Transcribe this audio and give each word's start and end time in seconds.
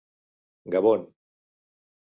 Gabon. 0.65 1.13